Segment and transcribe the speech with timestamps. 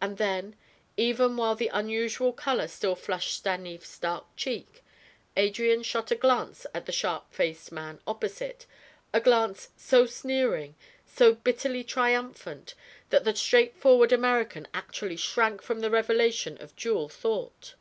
[0.00, 0.56] And then,
[0.96, 4.82] even while the unusual color still flushed Stanief's dark cheek,
[5.36, 8.66] Adrian shot a glance at a sharp faced man opposite,
[9.12, 10.74] a glance so sneering,
[11.06, 12.74] so bitterly triumphant,
[13.10, 17.76] that the straightforward American actually shrank from the revelation of dual thought.